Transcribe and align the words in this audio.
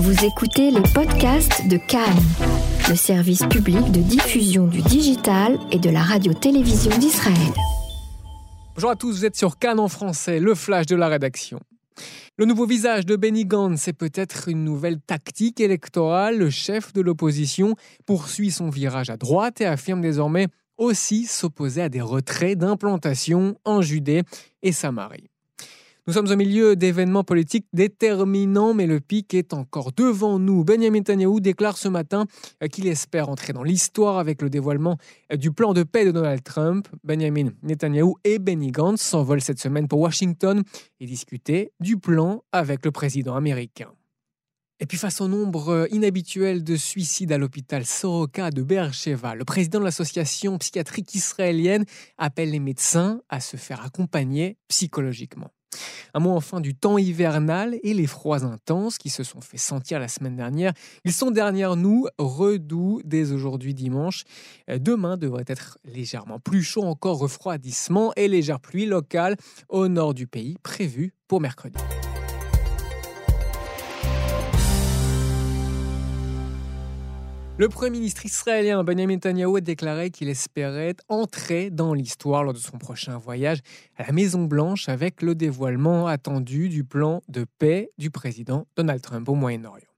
Vous 0.00 0.24
écoutez 0.24 0.70
les 0.70 0.82
podcasts 0.94 1.66
de 1.66 1.76
Cannes, 1.76 2.22
le 2.88 2.94
service 2.94 3.44
public 3.46 3.90
de 3.90 4.00
diffusion 4.00 4.68
du 4.68 4.80
digital 4.80 5.58
et 5.72 5.80
de 5.80 5.90
la 5.90 6.02
radio-télévision 6.02 6.96
d'Israël. 6.98 7.52
Bonjour 8.76 8.90
à 8.90 8.94
tous, 8.94 9.10
vous 9.10 9.24
êtes 9.24 9.34
sur 9.34 9.58
Cannes 9.58 9.80
en 9.80 9.88
français, 9.88 10.38
le 10.38 10.54
flash 10.54 10.86
de 10.86 10.94
la 10.94 11.08
rédaction. 11.08 11.58
Le 12.36 12.44
nouveau 12.44 12.64
visage 12.64 13.06
de 13.06 13.16
Benny 13.16 13.44
Gantz, 13.44 13.80
c'est 13.80 13.92
peut-être 13.92 14.46
une 14.46 14.62
nouvelle 14.62 15.00
tactique 15.00 15.58
électorale. 15.58 16.38
Le 16.38 16.48
chef 16.48 16.92
de 16.92 17.00
l'opposition 17.00 17.74
poursuit 18.06 18.52
son 18.52 18.70
virage 18.70 19.10
à 19.10 19.16
droite 19.16 19.60
et 19.60 19.66
affirme 19.66 20.00
désormais 20.00 20.46
aussi 20.76 21.24
s'opposer 21.24 21.82
à 21.82 21.88
des 21.88 22.02
retraits 22.02 22.56
d'implantation 22.56 23.56
en 23.64 23.82
Judée 23.82 24.22
et 24.62 24.70
Samarie. 24.70 25.28
Nous 26.08 26.14
sommes 26.14 26.30
au 26.30 26.36
milieu 26.36 26.74
d'événements 26.74 27.22
politiques 27.22 27.66
déterminants, 27.74 28.72
mais 28.72 28.86
le 28.86 28.98
pic 28.98 29.34
est 29.34 29.52
encore 29.52 29.92
devant 29.92 30.38
nous. 30.38 30.64
Benjamin 30.64 31.00
Netanyahu 31.00 31.42
déclare 31.42 31.76
ce 31.76 31.88
matin 31.88 32.24
qu'il 32.72 32.86
espère 32.86 33.28
entrer 33.28 33.52
dans 33.52 33.62
l'histoire 33.62 34.16
avec 34.16 34.40
le 34.40 34.48
dévoilement 34.48 34.96
du 35.36 35.52
plan 35.52 35.74
de 35.74 35.82
paix 35.82 36.06
de 36.06 36.10
Donald 36.10 36.42
Trump. 36.42 36.88
Benjamin 37.04 37.50
Netanyahu 37.62 38.14
et 38.24 38.38
Benny 38.38 38.72
Gantz 38.72 39.02
s'envolent 39.02 39.42
cette 39.42 39.60
semaine 39.60 39.86
pour 39.86 40.00
Washington 40.00 40.62
et 40.98 41.04
discuter 41.04 41.72
du 41.78 41.98
plan 41.98 42.42
avec 42.52 42.86
le 42.86 42.90
président 42.90 43.34
américain. 43.34 43.90
Et 44.80 44.86
puis 44.86 44.96
face 44.96 45.20
au 45.20 45.28
nombre 45.28 45.88
inhabituel 45.90 46.64
de 46.64 46.76
suicides 46.76 47.32
à 47.32 47.36
l'hôpital 47.36 47.84
Soroka 47.84 48.50
de 48.50 48.62
Beersheba, 48.62 49.34
le 49.34 49.44
président 49.44 49.78
de 49.78 49.84
l'association 49.84 50.56
psychiatrique 50.56 51.14
israélienne 51.14 51.84
appelle 52.16 52.50
les 52.50 52.60
médecins 52.60 53.20
à 53.28 53.40
se 53.40 53.58
faire 53.58 53.84
accompagner 53.84 54.56
psychologiquement. 54.68 55.50
Un 56.14 56.20
mot 56.20 56.30
enfin 56.30 56.60
du 56.60 56.74
temps 56.74 56.98
hivernal 56.98 57.78
et 57.82 57.94
les 57.94 58.06
froids 58.06 58.44
intenses 58.44 58.98
qui 58.98 59.10
se 59.10 59.22
sont 59.22 59.40
fait 59.40 59.58
sentir 59.58 60.00
la 60.00 60.08
semaine 60.08 60.36
dernière. 60.36 60.72
Ils 61.04 61.12
sont 61.12 61.30
derrière 61.30 61.76
nous, 61.76 62.06
redoux 62.18 63.00
dès 63.04 63.32
aujourd'hui 63.32 63.74
dimanche. 63.74 64.24
Demain 64.68 65.16
devrait 65.16 65.44
être 65.46 65.78
légèrement 65.84 66.40
plus 66.40 66.62
chaud, 66.62 66.82
encore 66.82 67.18
refroidissement 67.18 68.12
et 68.16 68.28
légère 68.28 68.60
pluie 68.60 68.86
locale 68.86 69.36
au 69.68 69.88
nord 69.88 70.14
du 70.14 70.26
pays 70.26 70.56
prévue 70.62 71.12
pour 71.26 71.40
mercredi. 71.40 71.78
Le 77.58 77.68
Premier 77.68 77.90
ministre 77.90 78.24
israélien 78.24 78.84
Benjamin 78.84 79.14
Netanyahu 79.14 79.56
a 79.56 79.60
déclaré 79.60 80.10
qu'il 80.10 80.28
espérait 80.28 80.94
entrer 81.08 81.70
dans 81.70 81.92
l'histoire 81.92 82.44
lors 82.44 82.54
de 82.54 82.58
son 82.60 82.78
prochain 82.78 83.18
voyage 83.18 83.58
à 83.96 84.04
la 84.04 84.12
Maison-Blanche 84.12 84.88
avec 84.88 85.22
le 85.22 85.34
dévoilement 85.34 86.06
attendu 86.06 86.68
du 86.68 86.84
plan 86.84 87.20
de 87.26 87.44
paix 87.58 87.90
du 87.98 88.12
président 88.12 88.68
Donald 88.76 89.02
Trump 89.02 89.28
au 89.28 89.34
Moyen-Orient. 89.34 89.88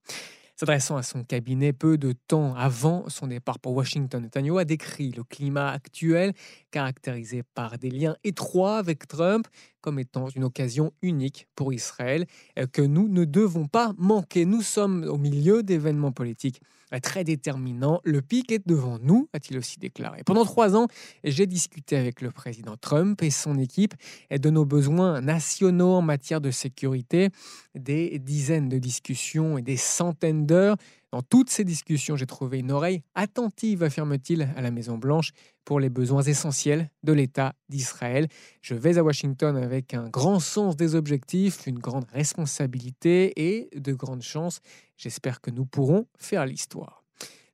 S'adressant 0.56 0.96
à 0.96 1.02
son 1.02 1.22
cabinet 1.22 1.74
peu 1.74 1.98
de 1.98 2.12
temps 2.12 2.54
avant 2.54 3.06
son 3.10 3.26
départ 3.26 3.58
pour 3.58 3.74
Washington, 3.74 4.22
Netanyahu 4.22 4.58
a 4.58 4.64
décrit 4.64 5.10
le 5.10 5.22
climat 5.22 5.70
actuel 5.70 6.32
caractérisé 6.70 7.42
par 7.54 7.76
des 7.76 7.90
liens 7.90 8.16
étroits 8.24 8.78
avec 8.78 9.06
Trump 9.06 9.46
comme 9.80 9.98
étant 9.98 10.28
une 10.28 10.44
occasion 10.44 10.92
unique 11.02 11.46
pour 11.54 11.72
Israël 11.72 12.26
euh, 12.58 12.66
que 12.66 12.82
nous 12.82 13.08
ne 13.08 13.24
devons 13.24 13.66
pas 13.66 13.92
manquer. 13.98 14.44
Nous 14.44 14.62
sommes 14.62 15.04
au 15.04 15.16
milieu 15.16 15.62
d'événements 15.62 16.12
politiques 16.12 16.60
euh, 16.92 16.98
très 17.00 17.24
déterminants. 17.24 18.00
Le 18.04 18.22
pic 18.22 18.52
est 18.52 18.66
devant 18.66 18.98
nous, 19.00 19.28
a-t-il 19.32 19.58
aussi 19.58 19.78
déclaré. 19.78 20.22
Pendant 20.24 20.44
trois 20.44 20.76
ans, 20.76 20.86
j'ai 21.24 21.46
discuté 21.46 21.96
avec 21.96 22.20
le 22.20 22.30
président 22.30 22.76
Trump 22.76 23.22
et 23.22 23.30
son 23.30 23.58
équipe 23.58 23.94
de 24.30 24.50
nos 24.50 24.64
besoins 24.64 25.20
nationaux 25.20 25.94
en 25.94 26.02
matière 26.02 26.40
de 26.40 26.50
sécurité. 26.50 27.30
Des 27.74 28.18
dizaines 28.18 28.68
de 28.68 28.78
discussions 28.78 29.58
et 29.58 29.62
des 29.62 29.76
centaines 29.76 30.46
d'heures 30.46 30.76
dans 31.12 31.22
toutes 31.22 31.50
ces 31.50 31.64
discussions, 31.64 32.14
j'ai 32.14 32.26
trouvé 32.26 32.60
une 32.60 32.70
oreille 32.70 33.02
attentive, 33.16 33.82
affirme-t-il, 33.82 34.48
à 34.56 34.60
la 34.60 34.70
Maison-Blanche 34.70 35.32
pour 35.64 35.80
les 35.80 35.88
besoins 35.88 36.22
essentiels 36.22 36.88
de 37.02 37.12
l'État 37.12 37.54
d'Israël. 37.68 38.28
Je 38.62 38.74
vais 38.74 38.96
à 38.96 39.02
Washington 39.02 39.56
avec 39.56 39.92
un 39.92 40.08
grand 40.08 40.38
sens 40.38 40.76
des 40.76 40.94
objectifs, 40.94 41.66
une 41.66 41.80
grande 41.80 42.06
responsabilité 42.12 43.32
et 43.36 43.70
de 43.76 43.92
grandes 43.92 44.22
chances. 44.22 44.60
J'espère 44.96 45.40
que 45.40 45.50
nous 45.50 45.64
pourrons 45.64 46.06
faire 46.16 46.46
l'histoire. 46.46 47.02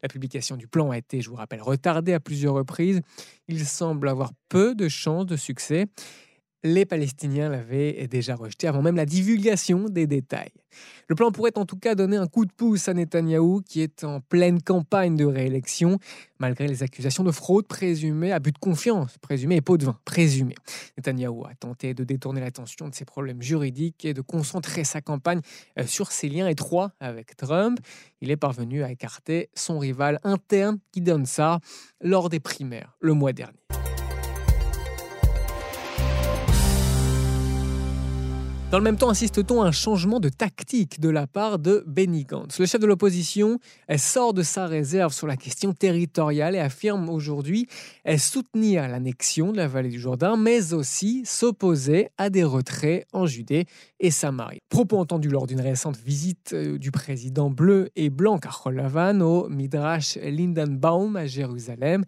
La 0.03 0.09
publication 0.09 0.57
du 0.57 0.69
plan 0.69 0.91
a 0.91 0.99
été, 0.99 1.23
je 1.23 1.31
vous 1.31 1.37
rappelle, 1.37 1.63
retardée 1.63 2.13
à 2.13 2.21
plusieurs 2.21 2.55
reprises. 2.55 3.01
Il 3.49 3.65
semble 3.67 4.09
avoir 4.09 4.33
peu 4.51 4.75
de 4.75 4.89
chances 4.89 5.27
de 5.27 5.37
succès 5.37 5.87
les 6.65 6.85
Palestiniens 6.85 7.49
l'avaient 7.49 8.07
déjà 8.09 8.35
rejeté 8.35 8.67
avant 8.67 8.83
même 8.83 8.97
la 8.97 9.07
divulgation 9.07 9.89
des 9.89 10.07
détails. 10.07 10.53
Le 11.09 11.15
plan 11.15 11.31
pourrait 11.31 11.57
en 11.57 11.65
tout 11.65 11.79
cas 11.79 11.95
donner 11.95 12.17
un 12.17 12.27
coup 12.27 12.45
de 12.45 12.53
pouce 12.53 12.89
à 12.89 12.95
Netanyahou, 12.95 13.63
qui 13.63 13.81
est 13.81 14.05
en 14.05 14.21
pleine 14.21 14.61
campagne 14.61 15.17
de 15.17 15.25
réélection, 15.25 15.99
malgré 16.39 16.67
les 16.67 16.83
accusations 16.83 17.25
de 17.25 17.31
fraude 17.31 17.67
présumée, 17.67 18.33
à 18.33 18.41
but 18.41 18.53
de 18.53 18.59
confiance 18.59 19.17
présumée 19.19 19.57
et 19.57 19.61
pot 19.61 19.77
de 19.77 19.87
vin 19.87 19.99
présumée. 20.05 20.57
Netanyahou 20.99 21.47
a 21.47 21.55
tenté 21.55 21.95
de 21.95 22.05
détourner 22.05 22.41
l'attention 22.41 22.89
de 22.89 22.95
ses 22.95 23.05
problèmes 23.05 23.41
juridiques 23.41 24.05
et 24.05 24.15
de 24.15 24.21
concentrer 24.21 24.85
sa 24.85 25.01
campagne 25.01 25.41
euh, 25.79 25.87
sur 25.87 26.13
ses 26.13 26.29
liens 26.29 26.49
étroits 26.49 26.93
avec 27.01 27.37
Trump. 27.37 27.79
Il 28.21 28.31
est 28.31 28.37
parvenu 28.37 28.83
à 28.83 28.91
écarter 28.91 29.49
son 29.55 29.79
rival 29.79 30.19
interne, 30.25 30.79
donne 30.97 31.27
ça 31.27 31.61
lors 32.01 32.29
des 32.29 32.41
primaires 32.41 32.97
le 33.01 33.13
mois 33.13 33.33
dernier. 33.33 33.59
Dans 38.73 38.79
le 38.79 38.85
même 38.85 38.97
temps, 38.97 39.11
insiste-t-on 39.11 39.63
à 39.63 39.69
un 39.69 39.73
changement 39.73 40.19
de 40.19 40.29
tactique 40.29 40.99
de 40.99 41.09
la 41.09 41.29
part 41.29 41.61
de 41.61 41.85
Benny 41.87 42.25
Gantz. 42.25 42.59
Le 42.59 42.67
chef 42.67 42.81
de 42.81 42.87
l'opposition 42.87 43.61
sort 43.97 44.35
de 44.35 44.43
sa 44.43 44.67
réserve 44.67 45.13
sur 45.13 45.29
la 45.29 45.37
question 45.37 45.73
territoriale 45.73 46.57
et 46.57 46.59
affirme 46.59 47.09
aujourd'hui 47.09 47.69
soutenir 48.19 48.89
l'annexion 48.89 49.53
de 49.53 49.59
la 49.59 49.69
vallée 49.69 49.89
du 49.89 50.01
Jourdain, 50.01 50.37
mais 50.37 50.73
aussi 50.73 51.23
s'opposer 51.25 52.09
à 52.19 52.29
des 52.29 52.43
retraits 52.43 53.07
en 53.13 53.25
Judée 53.25 53.67
et 54.01 54.11
Samarie. 54.11 54.59
Propos 54.69 54.99
entendus 54.99 55.29
lors 55.29 55.47
d'une 55.47 55.61
récente 55.61 55.97
visite 55.97 56.53
euh, 56.53 56.77
du 56.77 56.91
président 56.91 57.51
bleu 57.51 57.91
et 57.97 58.11
blanc 58.11 58.39
Carol 58.39 58.75
Lavan 58.75 59.21
au 59.21 59.49
Midrash 59.49 60.17
Lindenbaum 60.17 61.17
à 61.17 61.27
Jérusalem. 61.27 62.05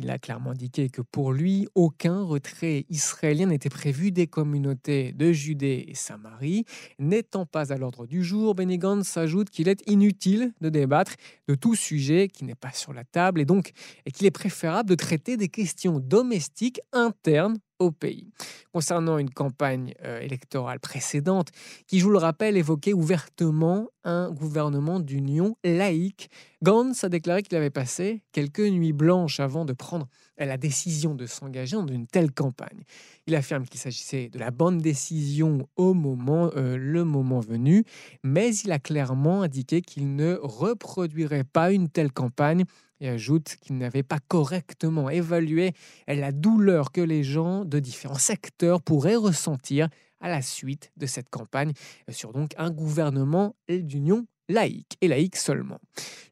Il 0.00 0.10
a 0.10 0.18
clairement 0.20 0.50
indiqué 0.50 0.90
que 0.90 1.02
pour 1.02 1.32
lui, 1.32 1.66
aucun 1.74 2.22
retrait 2.22 2.86
israélien 2.88 3.46
n'était 3.46 3.68
prévu 3.68 4.12
des 4.12 4.28
communautés 4.28 5.10
de 5.12 5.32
Judée 5.32 5.86
et 5.88 5.96
Samarie. 5.96 6.66
N'étant 7.00 7.46
pas 7.46 7.72
à 7.72 7.76
l'ordre 7.76 8.06
du 8.06 8.22
jour, 8.22 8.54
Benny 8.54 8.78
Gantz 8.78 9.16
ajoute 9.16 9.50
qu'il 9.50 9.66
est 9.66 9.82
inutile 9.90 10.52
de 10.60 10.68
débattre 10.68 11.16
de 11.48 11.56
tout 11.56 11.74
sujet 11.74 12.28
qui 12.28 12.44
n'est 12.44 12.54
pas 12.54 12.72
sur 12.72 12.92
la 12.92 13.02
table 13.02 13.40
et 13.40 13.44
donc 13.44 13.72
qu'il 14.14 14.24
est 14.24 14.30
préférable 14.30 14.88
de 14.88 14.94
traiter 14.94 15.36
des 15.36 15.48
questions 15.48 15.98
domestiques 15.98 16.80
internes 16.92 17.58
au 17.78 17.90
pays. 17.90 18.30
Concernant 18.72 19.18
une 19.18 19.30
campagne 19.30 19.94
euh, 20.04 20.20
électorale 20.20 20.80
précédente, 20.80 21.48
qui, 21.86 21.98
je 21.98 22.04
vous 22.04 22.10
le 22.10 22.18
rappelle, 22.18 22.56
évoquait 22.56 22.92
ouvertement 22.92 23.88
un 24.04 24.30
gouvernement 24.30 25.00
d'union 25.00 25.56
laïque, 25.64 26.30
Gantz 26.62 27.04
a 27.04 27.08
déclaré 27.08 27.42
qu'il 27.42 27.56
avait 27.56 27.70
passé 27.70 28.22
quelques 28.32 28.60
nuits 28.60 28.92
blanches 28.92 29.40
avant 29.40 29.64
de 29.64 29.72
prendre 29.72 30.08
la 30.46 30.56
décision 30.56 31.14
de 31.14 31.26
s'engager 31.26 31.76
dans 31.76 31.86
une 31.86 32.06
telle 32.06 32.32
campagne. 32.32 32.82
Il 33.26 33.34
affirme 33.34 33.66
qu'il 33.66 33.80
s'agissait 33.80 34.28
de 34.28 34.38
la 34.38 34.50
bonne 34.50 34.78
décision 34.78 35.68
au 35.76 35.94
moment, 35.94 36.50
euh, 36.56 36.76
le 36.76 37.04
moment 37.04 37.40
venu, 37.40 37.84
mais 38.22 38.54
il 38.56 38.72
a 38.72 38.78
clairement 38.78 39.42
indiqué 39.42 39.82
qu'il 39.82 40.14
ne 40.14 40.38
reproduirait 40.40 41.44
pas 41.44 41.72
une 41.72 41.88
telle 41.88 42.12
campagne 42.12 42.64
et 43.00 43.08
ajoute 43.08 43.56
qu'il 43.60 43.78
n'avait 43.78 44.02
pas 44.02 44.18
correctement 44.18 45.10
évalué 45.10 45.72
la 46.06 46.32
douleur 46.32 46.92
que 46.92 47.00
les 47.00 47.22
gens 47.22 47.64
de 47.64 47.78
différents 47.78 48.14
secteurs 48.14 48.82
pourraient 48.82 49.16
ressentir 49.16 49.88
à 50.20 50.28
la 50.28 50.42
suite 50.42 50.90
de 50.96 51.06
cette 51.06 51.30
campagne 51.30 51.72
sur 52.10 52.32
donc 52.32 52.52
un 52.58 52.70
gouvernement 52.70 53.54
d'union 53.68 54.26
laïque 54.48 54.96
et 55.00 55.08
laïque 55.08 55.36
seulement. 55.36 55.78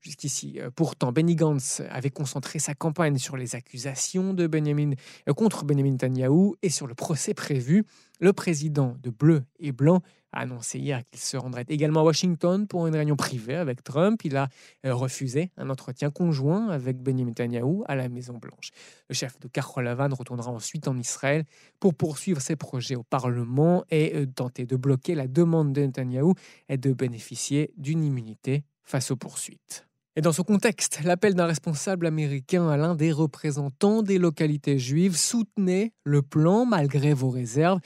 Jusqu'ici, 0.01 0.59
euh, 0.59 0.71
pourtant, 0.75 1.13
Benny 1.13 1.37
Gantz 1.37 1.83
avait 1.91 2.11
concentré 2.11 2.59
sa 2.59 2.75
campagne 2.75 3.19
sur 3.19 3.37
les 3.37 3.55
accusations 3.55 4.33
de 4.35 4.47
Benjamin, 4.47 4.93
euh, 5.29 5.35
contre 5.35 5.65
Benjamin 5.65 5.93
Netanyahu 5.93 6.55
et 6.63 6.71
sur 6.71 6.87
le 6.87 6.95
procès 6.95 7.35
prévu. 7.35 7.85
Le 8.19 8.33
président 8.33 8.97
de 9.03 9.11
Bleu 9.11 9.45
et 9.59 9.73
Blanc 9.73 10.01
a 10.33 10.41
annoncé 10.41 10.79
hier 10.79 11.03
qu'il 11.11 11.21
se 11.21 11.37
rendrait 11.37 11.67
également 11.69 12.01
à 12.01 12.05
Washington 12.05 12.67
pour 12.67 12.87
une 12.87 12.95
réunion 12.95 13.17
privée 13.17 13.57
avec 13.57 13.85
Trump. 13.85 14.25
Il 14.25 14.37
a 14.37 14.49
euh, 14.85 14.95
refusé 14.95 15.51
un 15.57 15.69
entretien 15.71 16.11
conjoint 16.11 16.69
avec 16.69 16.99
Benjamin 16.99 17.31
Netanyahu 17.31 17.83
à 17.87 17.95
la 17.95 18.09
Maison-Blanche. 18.09 18.71
Le 19.09 19.15
chef 19.15 19.39
de 19.41 19.49
Carol 19.49 19.87
retournera 19.89 20.51
ensuite 20.51 20.89
en 20.89 20.97
Israël 20.97 21.45
pour 21.79 21.95
poursuivre 21.95 22.41
ses 22.41 22.57
projets 22.57 22.97
au 22.97 23.03
Parlement 23.03 23.85
et 23.91 24.17
euh, 24.17 24.27
tenter 24.27 24.65
de 24.65 24.77
bloquer 24.77 25.15
la 25.15 25.29
demande 25.29 25.73
de 25.73 25.83
Netanyahu 25.83 26.33
et 26.69 26.79
de 26.79 26.93
bénéficier 26.93 27.73
d'une 27.77 28.03
immunité 28.03 28.65
face 28.83 29.11
aux 29.11 29.17
poursuites. 29.17 29.86
Et 30.19 30.23
dans 30.23 30.33
ce 30.33 30.41
contexte, 30.41 31.01
l'appel 31.05 31.35
d'un 31.35 31.45
responsable 31.45 32.07
américain 32.07 32.71
à 32.71 32.79
l'un 32.79 32.95
des 32.95 33.13
représentants 33.13 34.01
des 34.01 34.17
localités 34.17 34.79
juives 34.79 35.15
soutenez 35.15 35.93
le 36.05 36.23
plan 36.23 36.65
malgré 36.65 37.13
vos 37.13 37.29
réserves, 37.29 37.81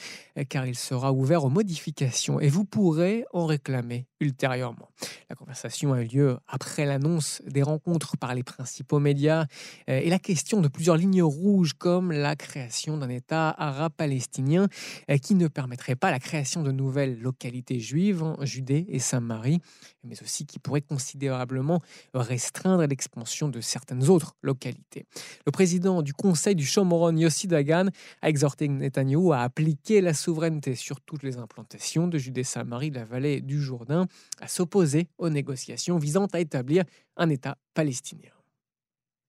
car 0.48 0.64
il 0.64 0.76
sera 0.76 1.12
ouvert 1.12 1.42
aux 1.44 1.48
modifications 1.48 2.38
et 2.38 2.48
vous 2.48 2.64
pourrez 2.64 3.24
en 3.32 3.46
réclamer 3.46 4.06
ultérieurement. 4.20 4.90
La 5.28 5.34
conversation 5.34 5.92
a 5.92 6.02
eu 6.02 6.06
lieu 6.06 6.38
après 6.46 6.84
l'annonce 6.84 7.42
des 7.46 7.62
rencontres 7.62 8.16
par 8.16 8.34
les 8.34 8.42
principaux 8.42 8.98
médias 8.98 9.46
euh, 9.88 9.98
et 9.98 10.10
la 10.10 10.18
question 10.18 10.60
de 10.60 10.68
plusieurs 10.68 10.96
lignes 10.96 11.22
rouges 11.22 11.72
comme 11.72 12.12
la 12.12 12.36
création 12.36 12.98
d'un 12.98 13.08
État 13.08 13.48
arabe 13.50 13.92
palestinien 13.96 14.68
euh, 15.10 15.16
qui 15.16 15.34
ne 15.34 15.48
permettrait 15.48 15.96
pas 15.96 16.10
la 16.10 16.18
création 16.18 16.62
de 16.62 16.70
nouvelles 16.70 17.18
localités 17.20 17.80
juives 17.80 18.22
en 18.22 18.44
Judée 18.44 18.86
et 18.88 18.98
Samarie, 18.98 19.60
mais 20.04 20.22
aussi 20.22 20.46
qui 20.46 20.58
pourrait 20.58 20.82
considérablement 20.82 21.80
restreindre 22.22 22.86
l'expansion 22.86 23.48
de 23.48 23.60
certaines 23.60 24.08
autres 24.08 24.36
localités. 24.42 25.06
Le 25.46 25.52
président 25.52 26.02
du 26.02 26.12
Conseil 26.12 26.54
du 26.54 26.66
Shomoron, 26.66 27.16
Yossi 27.16 27.46
Dagan, 27.46 27.86
a 28.22 28.28
exhorté 28.28 28.68
Netanyahu 28.68 29.32
à 29.32 29.42
appliquer 29.42 30.00
la 30.00 30.14
souveraineté 30.14 30.74
sur 30.74 31.00
toutes 31.00 31.22
les 31.22 31.38
implantations 31.38 32.08
de 32.08 32.18
Judée-Samarie, 32.18 32.90
de 32.90 32.96
la 32.96 33.04
vallée 33.04 33.40
du 33.40 33.60
Jourdain, 33.60 34.06
à 34.40 34.48
s'opposer 34.48 35.08
aux 35.18 35.30
négociations 35.30 35.98
visant 35.98 36.26
à 36.32 36.40
établir 36.40 36.84
un 37.16 37.28
État 37.28 37.56
palestinien. 37.74 38.39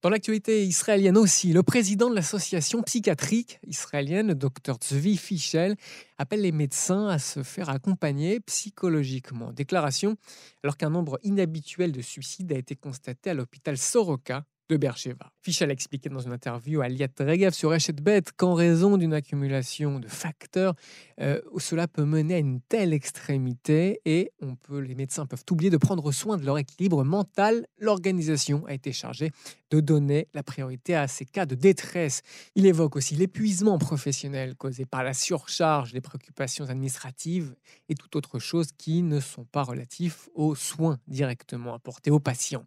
Dans 0.01 0.09
l'actualité 0.09 0.65
israélienne 0.65 1.15
aussi, 1.15 1.53
le 1.53 1.61
président 1.61 2.09
de 2.09 2.15
l'association 2.15 2.81
psychiatrique 2.81 3.59
israélienne, 3.67 4.33
Dr 4.33 4.75
Zvi 4.83 5.15
Fischel, 5.15 5.75
appelle 6.17 6.41
les 6.41 6.51
médecins 6.51 7.07
à 7.07 7.19
se 7.19 7.43
faire 7.43 7.69
accompagner 7.69 8.39
psychologiquement. 8.39 9.53
Déclaration 9.53 10.17
alors 10.63 10.77
qu'un 10.77 10.89
nombre 10.89 11.19
inhabituel 11.21 11.91
de 11.91 12.01
suicides 12.01 12.51
a 12.51 12.57
été 12.57 12.75
constaté 12.75 13.29
à 13.29 13.35
l'hôpital 13.35 13.77
Soroka 13.77 14.43
de 14.71 14.77
Beersheba. 14.77 15.33
Fischel 15.41 15.69
a 15.69 15.73
expliqué 15.73 16.07
dans 16.07 16.21
une 16.21 16.31
interview 16.31 16.81
à 16.81 16.87
Liat 16.87 17.09
Regev 17.19 17.51
sur 17.51 17.75
Bet 18.01 18.23
qu'en 18.37 18.53
raison 18.53 18.95
d'une 18.95 19.13
accumulation 19.13 19.99
de 19.99 20.07
facteurs, 20.07 20.75
euh, 21.19 21.41
cela 21.57 21.89
peut 21.89 22.05
mener 22.05 22.35
à 22.35 22.37
une 22.37 22.61
telle 22.61 22.93
extrémité 22.93 23.99
et 24.05 24.31
on 24.41 24.55
peut, 24.55 24.79
les 24.79 24.95
médecins 24.95 25.25
peuvent 25.25 25.43
oublier 25.51 25.69
de 25.69 25.77
prendre 25.77 26.09
soin 26.13 26.37
de 26.37 26.45
leur 26.45 26.57
équilibre 26.57 27.03
mental. 27.03 27.65
L'organisation 27.79 28.65
a 28.65 28.73
été 28.73 28.93
chargée 28.93 29.31
de 29.71 29.81
donner 29.81 30.27
la 30.33 30.43
priorité 30.43 30.95
à 30.95 31.07
ces 31.07 31.25
cas 31.25 31.45
de 31.45 31.55
détresse. 31.55 32.21
Il 32.55 32.65
évoque 32.65 32.95
aussi 32.95 33.15
l'épuisement 33.15 33.77
professionnel 33.77 34.55
causé 34.55 34.85
par 34.85 35.03
la 35.03 35.13
surcharge, 35.13 35.93
les 35.93 36.01
préoccupations 36.01 36.69
administratives 36.69 37.55
et 37.89 37.95
toute 37.95 38.15
autre 38.15 38.39
chose 38.39 38.67
qui 38.77 39.01
ne 39.01 39.19
sont 39.19 39.45
pas 39.45 39.63
relatifs 39.63 40.29
aux 40.33 40.55
soins 40.55 40.99
directement 41.07 41.73
apportés 41.73 42.11
aux 42.11 42.19
patients. 42.19 42.65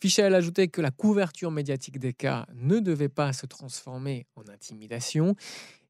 Fischel 0.00 0.34
a 0.34 0.38
ajouté 0.38 0.68
que 0.68 0.80
la 0.80 0.90
couverture 0.90 1.43
médiatique 1.50 1.98
des 1.98 2.12
cas 2.12 2.46
ne 2.54 2.78
devait 2.78 3.08
pas 3.08 3.32
se 3.32 3.46
transformer 3.46 4.26
en 4.36 4.48
intimidation. 4.48 5.36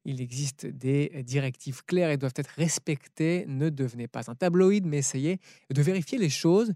Il 0.05 0.21
existe 0.21 0.65
des 0.65 1.23
directives 1.23 1.83
claires 1.83 2.11
et 2.11 2.17
doivent 2.17 2.33
être 2.35 2.51
respectées. 2.55 3.45
Ne 3.47 3.69
devenez 3.69 4.07
pas 4.07 4.29
un 4.29 4.35
tabloïd, 4.35 4.85
mais 4.85 4.99
essayez 4.99 5.39
de 5.73 5.81
vérifier 5.81 6.17
les 6.17 6.29
choses. 6.29 6.73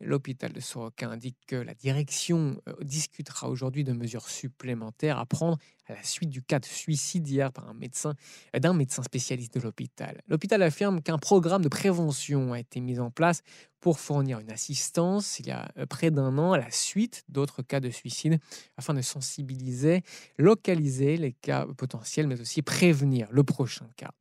L'hôpital 0.00 0.52
de 0.52 0.60
Soroka 0.60 1.08
indique 1.08 1.36
que 1.46 1.56
la 1.56 1.74
direction 1.74 2.60
euh, 2.68 2.74
discutera 2.82 3.48
aujourd'hui 3.48 3.84
de 3.84 3.92
mesures 3.92 4.28
supplémentaires 4.28 5.18
à 5.18 5.26
prendre 5.26 5.58
à 5.86 5.94
la 5.94 6.02
suite 6.02 6.30
du 6.30 6.42
cas 6.42 6.58
de 6.58 6.64
suicide 6.64 7.28
hier 7.28 7.52
par 7.52 7.68
un 7.68 7.74
médecin, 7.74 8.14
euh, 8.56 8.58
d'un 8.58 8.74
médecin 8.74 9.02
spécialiste 9.02 9.54
de 9.54 9.60
l'hôpital. 9.60 10.20
L'hôpital 10.26 10.62
affirme 10.62 11.02
qu'un 11.02 11.18
programme 11.18 11.62
de 11.62 11.68
prévention 11.68 12.52
a 12.52 12.58
été 12.58 12.80
mis 12.80 12.98
en 12.98 13.10
place 13.10 13.42
pour 13.80 13.98
fournir 13.98 14.38
une 14.38 14.50
assistance 14.50 15.40
il 15.40 15.48
y 15.48 15.50
a 15.50 15.70
euh, 15.76 15.86
près 15.86 16.10
d'un 16.10 16.38
an 16.38 16.52
à 16.52 16.58
la 16.58 16.70
suite 16.70 17.24
d'autres 17.28 17.62
cas 17.62 17.80
de 17.80 17.90
suicide 17.90 18.38
afin 18.76 18.94
de 18.94 19.02
sensibiliser, 19.02 20.02
localiser 20.38 21.16
les 21.16 21.32
cas 21.32 21.66
potentiels, 21.76 22.26
mais 22.26 22.40
aussi 22.40 22.62
prévenir 22.72 23.28
le 23.30 23.44
prochain 23.44 23.86
cas. 23.96 24.12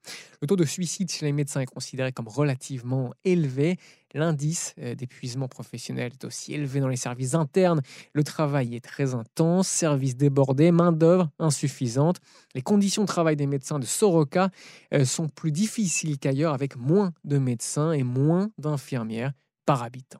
Le 0.41 0.47
taux 0.47 0.57
de 0.57 0.65
suicide 0.65 1.09
chez 1.09 1.25
les 1.25 1.31
médecins 1.31 1.61
est 1.61 1.65
considéré 1.65 2.11
comme 2.11 2.27
relativement 2.27 3.13
élevé. 3.23 3.77
L'indice 4.13 4.75
euh, 4.79 4.93
d'épuisement 4.93 5.47
professionnel 5.47 6.11
est 6.11 6.25
aussi 6.25 6.53
élevé 6.53 6.81
dans 6.81 6.89
les 6.89 6.97
services 6.97 7.33
internes. 7.33 7.81
Le 8.11 8.23
travail 8.25 8.75
est 8.75 8.83
très 8.83 9.15
intense, 9.15 9.69
services 9.69 10.17
débordés, 10.17 10.71
main-d'œuvre 10.71 11.29
insuffisante. 11.39 12.17
Les 12.53 12.61
conditions 12.61 13.03
de 13.03 13.07
travail 13.07 13.37
des 13.37 13.47
médecins 13.47 13.79
de 13.79 13.85
Soroka 13.85 14.49
euh, 14.93 15.05
sont 15.05 15.29
plus 15.29 15.53
difficiles 15.53 16.19
qu'ailleurs 16.19 16.53
avec 16.53 16.75
moins 16.75 17.13
de 17.23 17.37
médecins 17.37 17.93
et 17.93 18.03
moins 18.03 18.51
d'infirmières 18.57 19.31
par 19.65 19.81
habitant. 19.81 20.19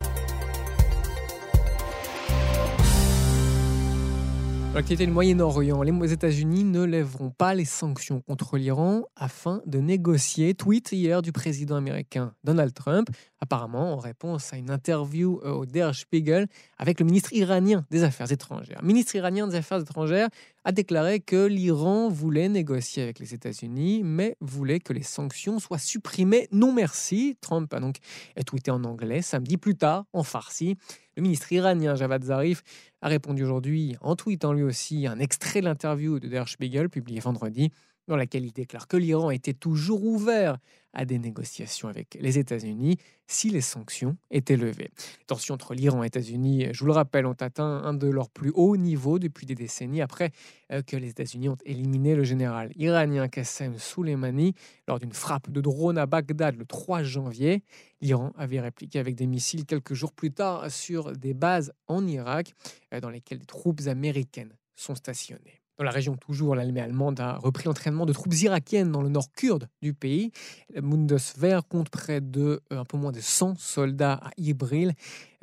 L'activité 4.73 5.05
du 5.05 5.11
Moyen-Orient, 5.11 5.81
les 5.81 6.13
États-Unis 6.13 6.63
ne 6.63 6.83
lèveront 6.83 7.29
pas 7.29 7.53
les 7.53 7.65
sanctions 7.65 8.21
contre 8.21 8.57
l'Iran 8.57 9.03
afin 9.17 9.61
de 9.65 9.79
négocier. 9.79 10.53
Tweet 10.53 10.93
hier 10.93 11.21
du 11.21 11.33
président 11.33 11.75
américain 11.75 12.33
Donald 12.45 12.73
Trump, 12.73 13.09
apparemment 13.41 13.93
en 13.93 13.97
réponse 13.97 14.53
à 14.53 14.57
une 14.57 14.69
interview 14.69 15.41
euh, 15.43 15.51
au 15.51 15.65
Der 15.65 15.93
Spiegel 15.93 16.47
avec 16.77 16.99
le 16.99 17.05
ministre 17.05 17.33
iranien 17.33 17.85
des 17.89 18.03
Affaires 18.03 18.31
étrangères. 18.31 18.79
Le 18.81 18.87
ministre 18.87 19.15
iranien 19.15 19.47
des 19.47 19.55
Affaires 19.55 19.81
étrangères 19.81 20.29
a 20.63 20.71
déclaré 20.71 21.19
que 21.19 21.47
l'Iran 21.47 22.07
voulait 22.09 22.47
négocier 22.47 23.01
avec 23.01 23.17
les 23.17 23.33
États-Unis, 23.33 24.03
mais 24.03 24.37
voulait 24.41 24.79
que 24.79 24.93
les 24.93 25.01
sanctions 25.03 25.59
soient 25.59 25.79
supprimées. 25.79 26.47
Non 26.51 26.71
merci. 26.71 27.35
Trump 27.41 27.73
a 27.73 27.79
donc 27.79 27.97
tweeté 28.45 28.69
en 28.69 28.83
anglais 28.83 29.23
samedi 29.23 29.57
plus 29.57 29.75
tard 29.75 30.05
en 30.13 30.23
farsi. 30.23 30.77
Le 31.17 31.23
ministre 31.23 31.51
iranien 31.51 31.95
Javad 31.95 32.23
Zarif 32.23 32.63
a 33.01 33.07
répondu 33.07 33.43
aujourd'hui 33.43 33.97
en 34.01 34.15
tweetant 34.15 34.53
lui 34.53 34.63
aussi 34.63 35.07
un 35.07 35.19
extrait 35.19 35.61
de 35.61 35.65
l'interview 35.65 36.19
de 36.19 36.27
Der 36.27 36.47
Spiegel 36.47 36.89
publié 36.89 37.19
vendredi 37.19 37.71
dans 38.11 38.17
laquelle 38.17 38.43
il 38.43 38.51
déclare 38.51 38.89
que 38.89 38.97
l'Iran 38.97 39.31
était 39.31 39.53
toujours 39.53 40.03
ouvert 40.03 40.57
à 40.91 41.05
des 41.05 41.17
négociations 41.17 41.87
avec 41.87 42.17
les 42.19 42.37
États-Unis 42.37 42.97
si 43.25 43.49
les 43.49 43.61
sanctions 43.61 44.17
étaient 44.31 44.57
levées. 44.57 44.91
Les 44.97 45.25
tensions 45.27 45.53
entre 45.53 45.73
l'Iran 45.73 45.99
et 45.99 46.01
les 46.01 46.07
États-Unis, 46.07 46.67
je 46.73 46.79
vous 46.81 46.87
le 46.87 46.91
rappelle, 46.91 47.25
ont 47.25 47.37
atteint 47.39 47.63
un 47.63 47.93
de 47.93 48.09
leurs 48.09 48.29
plus 48.29 48.51
hauts 48.53 48.75
niveaux 48.75 49.17
depuis 49.17 49.45
des 49.45 49.55
décennies 49.55 50.01
après 50.01 50.31
euh, 50.73 50.81
que 50.81 50.97
les 50.97 51.07
États-Unis 51.07 51.47
ont 51.47 51.57
éliminé 51.63 52.13
le 52.13 52.25
général 52.25 52.73
iranien 52.75 53.29
Qassem 53.29 53.77
Soleimani 53.77 54.55
lors 54.89 54.99
d'une 54.99 55.13
frappe 55.13 55.49
de 55.49 55.61
drone 55.61 55.97
à 55.97 56.05
Bagdad 56.05 56.57
le 56.57 56.65
3 56.65 57.03
janvier. 57.03 57.63
L'Iran 58.01 58.33
avait 58.35 58.59
répliqué 58.59 58.99
avec 58.99 59.15
des 59.15 59.25
missiles 59.25 59.65
quelques 59.65 59.93
jours 59.93 60.11
plus 60.11 60.33
tard 60.33 60.69
sur 60.69 61.13
des 61.13 61.33
bases 61.33 61.71
en 61.87 62.05
Irak 62.05 62.51
euh, 62.93 62.99
dans 62.99 63.09
lesquelles 63.09 63.39
des 63.39 63.45
troupes 63.45 63.79
américaines 63.87 64.53
sont 64.75 64.95
stationnées. 64.95 65.60
Dans 65.77 65.83
la 65.83 65.91
région 65.91 66.15
toujours, 66.15 66.55
l'armée 66.55 66.81
allemande 66.81 67.19
a 67.19 67.37
repris 67.37 67.65
l'entraînement 67.65 68.05
de 68.05 68.13
troupes 68.13 68.33
irakiennes 68.33 68.91
dans 68.91 69.01
le 69.01 69.09
nord 69.09 69.31
kurde 69.33 69.67
du 69.81 69.93
pays. 69.93 70.31
Le 70.73 70.81
Bundeswehr 70.81 71.67
compte 71.67 71.89
près 71.89 72.21
de 72.21 72.61
euh, 72.71 72.79
un 72.79 72.85
peu 72.85 72.97
moins 72.97 73.11
de 73.11 73.19
100 73.19 73.55
soldats 73.57 74.19
à 74.21 74.31
Ibril. 74.37 74.93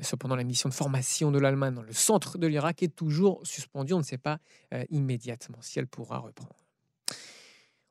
Cependant, 0.01 0.37
la 0.37 0.45
mission 0.45 0.69
de 0.69 0.75
formation 0.75 1.31
de 1.31 1.39
l'Allemagne 1.39 1.75
dans 1.75 1.83
le 1.83 1.93
centre 1.93 2.39
de 2.39 2.47
l'Irak 2.47 2.83
est 2.83 2.95
toujours 2.95 3.41
suspendue. 3.45 3.95
On 3.95 3.99
ne 3.99 4.05
sait 4.05 4.19
pas 4.19 4.39
euh, 4.75 4.85
immédiatement 4.91 5.59
si 5.61 5.79
elle 5.79 5.89
pourra 5.89 6.19
reprendre. 6.19 6.68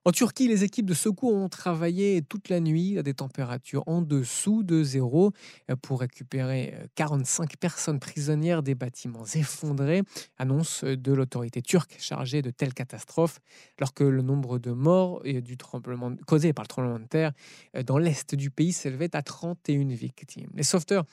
En 0.07 0.11
Turquie, 0.11 0.47
les 0.47 0.63
équipes 0.63 0.85
de 0.85 0.93
secours 0.93 1.33
ont 1.33 1.49
travaillé 1.49 2.21
toute 2.21 2.47
la 2.47 2.61
nuit 2.61 2.97
à 2.97 3.03
des 3.03 3.13
températures 3.13 3.83
en 3.87 4.01
dessous 4.01 4.63
de 4.63 4.81
zéro 4.81 5.33
euh, 5.69 5.75
pour 5.75 5.99
récupérer 5.99 6.73
45 6.95 7.43
euh, 7.43 7.47
personnes 7.59 7.99
prisonnières 7.99 8.63
des 8.63 8.73
bâtiments 8.73 9.25
effondrés, 9.35 10.03
annonce 10.37 10.85
de 10.85 11.11
l'autorité 11.11 11.61
turque 11.61 11.97
chargée 11.99 12.41
de 12.41 12.51
telles 12.51 12.73
catastrophes, 12.73 13.41
alors 13.79 13.93
que 13.93 14.05
le 14.05 14.21
nombre 14.21 14.59
de 14.59 14.71
morts 14.71 15.23
du 15.23 15.57
tremblement, 15.57 16.15
causé 16.25 16.53
par 16.53 16.63
le 16.63 16.67
tremblement 16.69 16.99
de 16.99 17.07
terre 17.07 17.33
euh, 17.75 17.83
dans 17.83 17.97
l'est 17.97 18.33
du 18.33 18.49
pays 18.49 18.71
s'élevait 18.71 19.13
à 19.13 19.21
31 19.21 19.89
victimes. 19.89 20.51
Les 20.53 20.63
sauveteurs, 20.63 21.03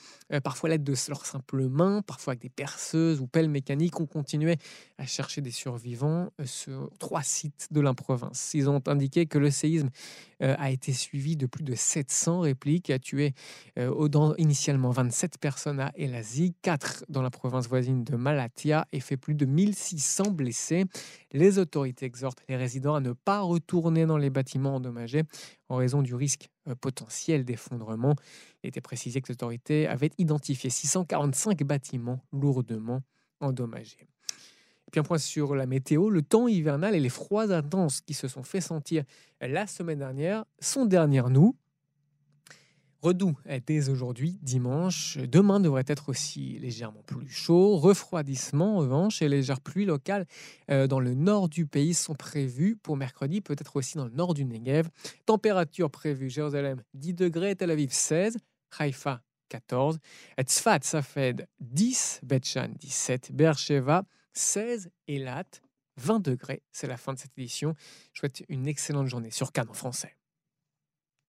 parfois 0.45 0.69
l'aide 0.69 0.85
de 0.85 0.95
leurs 1.09 1.27
simples 1.27 1.67
mains, 1.67 2.01
parfois 2.03 2.35
avec 2.35 2.43
des 2.43 2.49
perceuses 2.49 3.21
ou 3.21 3.27
pelles 3.27 3.49
mécaniques, 3.49 3.99
ont 3.99 4.07
continué 4.07 4.57
à 4.99 5.07
chercher 5.07 5.41
des 5.41 5.51
survivants 5.51 6.31
sur 6.45 6.91
trois 7.01 7.25
sites 7.25 7.67
de 7.73 7.81
la 7.81 7.93
province. 7.93 8.53
Ils 8.55 8.71
ont 8.71 8.84
indiqué 8.89 9.27
que 9.27 9.39
le 9.39 9.51
séisme 9.51 9.91
euh, 10.43 10.55
a 10.59 10.71
été 10.71 10.93
suivi 10.93 11.37
de 11.37 11.47
plus 11.47 11.65
de 11.65 11.75
700 11.75 12.41
répliques, 12.41 12.91
a 12.91 12.99
tué 12.99 13.33
euh, 13.79 14.35
initialement 14.39 14.91
27 14.91 15.39
personnes 15.39 15.81
à 15.81 15.93
Elazig, 15.97 16.55
4 16.63 17.05
dans 17.09 17.23
la 17.23 17.31
province 17.31 17.69
voisine 17.69 18.05
de 18.05 18.17
Malatya 18.17 18.87
et 18.93 19.01
fait 19.01 19.17
plus 19.17 19.35
de 19.35 19.47
1600 19.47 20.31
blessés. 20.31 20.85
Les 21.33 21.59
autorités 21.59 22.07
exhortent 22.07 22.43
les 22.49 22.57
résidents 22.57 22.95
à 22.95 23.01
ne 23.01 23.13
pas 23.13 23.41
retourner 23.41 24.07
dans 24.07 24.19
les 24.19 24.31
bâtiments 24.31 24.77
endommagés 24.77 25.23
en 25.69 25.77
raison 25.77 26.03
du 26.03 26.15
risque 26.15 26.49
euh, 26.69 26.75
potentiel 26.75 27.45
d'effondrement. 27.45 28.15
Il 28.63 28.69
était 28.69 28.81
précisé 28.81 29.21
que 29.21 29.29
les 29.29 29.35
autorités 29.35 29.87
avaient 29.87 30.11
identifié 30.19 30.71
645 30.71 31.63
bâtiments 31.65 32.21
lourdement 32.33 33.03
endommagés 33.41 34.09
un 34.97 35.03
point 35.03 35.19
sur 35.19 35.55
la 35.55 35.67
météo, 35.67 36.11
le 36.11 36.23
temps 36.23 36.49
hivernal 36.49 36.95
et 36.95 37.01
les 37.01 37.09
froids 37.09 37.53
intenses 37.53 38.01
qui 38.01 38.15
se 38.15 38.29
sont 38.29 38.43
fait 38.43 38.61
sentir 38.61 39.05
la 39.41 39.67
semaine 39.67 39.99
dernière 39.99 40.45
sont 40.61 40.87
derrière 40.87 41.31
nous. 41.31 41.57
Redoux 43.05 43.37
dès 43.67 43.91
aujourd'hui, 43.91 44.39
dimanche. 44.41 45.19
Demain 45.19 45.61
devrait 45.61 45.85
être 45.87 46.09
aussi 46.09 46.59
légèrement 46.59 47.03
plus 47.03 47.29
chaud. 47.29 47.77
Refroidissement, 47.77 48.77
en 48.77 48.79
revanche, 48.79 49.21
et 49.21 49.29
légères 49.29 49.61
pluies 49.61 49.85
locales 49.85 50.25
euh, 50.71 50.87
dans 50.87 51.01
le 51.01 51.13
nord 51.13 51.51
du 51.51 51.67
pays 51.67 51.93
sont 51.93 52.15
prévues 52.15 52.77
pour 52.77 52.97
mercredi, 52.97 53.43
peut-être 53.43 53.77
aussi 53.77 53.99
dans 53.99 54.07
le 54.07 54.11
nord 54.11 54.33
du 54.33 54.47
Negev. 54.47 54.89
Température 55.27 55.91
prévue 55.91 56.31
Jérusalem 56.31 56.83
10 56.95 57.13
degrés, 57.13 57.55
Tel 57.55 57.71
Aviv 57.71 57.93
16, 57.93 58.39
Haïfa 58.79 59.21
14. 59.51 59.99
Tzfat, 60.41 60.79
Safed 60.81 61.47
10, 61.61 62.21
Betchan 62.23 62.71
17, 62.79 63.33
Beersheva 63.33 64.07
16, 64.35 64.91
Elat 65.09 65.45
20 65.97 66.21
degrés. 66.21 66.63
C'est 66.73 66.87
la 66.87 66.97
fin 66.97 67.13
de 67.13 67.19
cette 67.19 67.39
édition. 67.39 67.75
Je 68.13 68.21
souhaite 68.21 68.45
une 68.49 68.67
excellente 68.67 69.07
journée 69.07 69.31
sur 69.31 69.53
Cannes 69.53 69.71
en 69.71 69.75
français. 69.75 70.17